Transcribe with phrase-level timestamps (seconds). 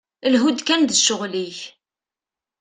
[0.31, 1.57] Lhu-d kan d ccɣel-ik!